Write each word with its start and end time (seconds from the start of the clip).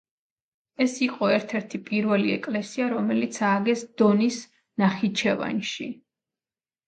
ეს 0.85 0.93
იყო 1.07 1.27
ერთ-ერთი 1.33 1.79
პირველი 1.89 2.31
ეკლესია, 2.37 2.87
რომელიც 2.93 3.37
ააგეს 3.49 3.83
დონის 4.03 4.39
ნახიჩევანში. 4.85 5.89